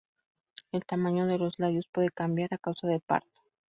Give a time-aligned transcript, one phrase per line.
[0.71, 3.39] El tamaño de los labios puede cambiar a causa de parto.